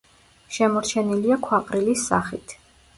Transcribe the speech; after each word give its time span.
შემორჩენილია 0.57 1.39
ქვაყრილის 1.47 2.11
სახით. 2.11 2.61